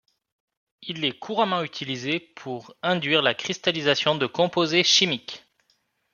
[0.81, 5.45] Il est couramment utilisé pour induire la cristallisation de composés chimiques.